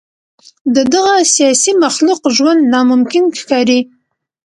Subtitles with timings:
[0.75, 3.79] د دغه سیاسي مخلوق ژوند ناممکن ښکاري.